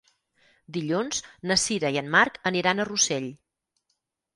[0.77, 1.21] Dilluns
[1.53, 3.33] na Sira i en Marc aniran a Rossell.